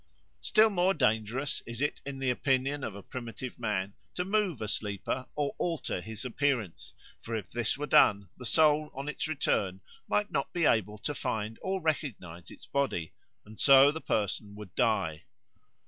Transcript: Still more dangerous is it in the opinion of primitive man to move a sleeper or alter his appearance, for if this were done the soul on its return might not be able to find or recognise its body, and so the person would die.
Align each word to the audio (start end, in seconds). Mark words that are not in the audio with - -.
Still 0.41 0.71
more 0.71 0.95
dangerous 0.95 1.61
is 1.67 1.79
it 1.79 2.01
in 2.07 2.17
the 2.17 2.31
opinion 2.31 2.83
of 2.83 3.07
primitive 3.07 3.59
man 3.59 3.93
to 4.15 4.25
move 4.25 4.59
a 4.59 4.67
sleeper 4.67 5.27
or 5.35 5.53
alter 5.59 6.01
his 6.01 6.25
appearance, 6.25 6.95
for 7.21 7.35
if 7.35 7.51
this 7.51 7.77
were 7.77 7.85
done 7.85 8.27
the 8.35 8.43
soul 8.47 8.89
on 8.95 9.07
its 9.07 9.27
return 9.27 9.79
might 10.07 10.31
not 10.31 10.51
be 10.53 10.65
able 10.65 10.97
to 10.97 11.13
find 11.13 11.59
or 11.61 11.79
recognise 11.83 12.49
its 12.49 12.65
body, 12.65 13.13
and 13.45 13.59
so 13.59 13.91
the 13.91 14.01
person 14.01 14.55
would 14.55 14.73
die. 14.73 15.25